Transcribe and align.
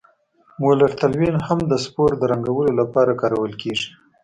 مولر 0.61 0.91
تلوین 0.99 1.35
هم 1.47 1.59
د 1.71 1.73
سپور 1.85 2.11
د 2.17 2.23
رنګولو 2.31 2.71
لپاره 2.79 3.11
کارول 3.21 3.51
کیږي. 3.61 3.87